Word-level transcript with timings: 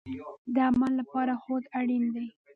د 0.53 0.55
عمل 0.67 0.91
لپاره 0.99 1.33
هوډ 1.43 1.63
اړین 1.79 2.03
دی 2.15 2.27